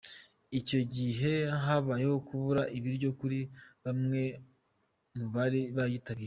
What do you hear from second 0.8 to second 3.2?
gihe habayeho kubura ibiryo